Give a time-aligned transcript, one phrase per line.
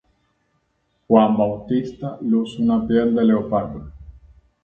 [1.09, 3.85] Juan el Bautista luce una piel de leopardo.